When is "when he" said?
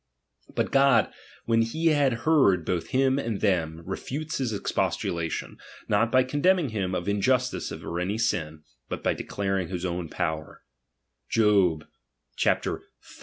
1.45-1.89